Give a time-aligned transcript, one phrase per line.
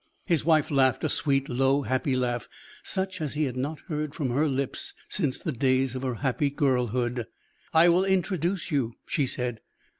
[0.25, 2.49] His wife laughed a sweet, low, happy laugh,
[2.81, 6.49] such as he had not heard from her lips since the days of her happy
[6.49, 7.27] girlhood.
[7.71, 9.59] "I will introduce you," she said.